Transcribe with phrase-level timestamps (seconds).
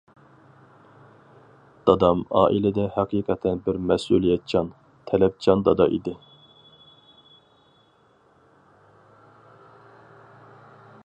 [1.89, 4.71] دادام ئائىلىدە ھەقىقەتەن بىر مەسئۇلىيەتچان،
[5.11, 6.15] تەلەپچان دادا ئىدى.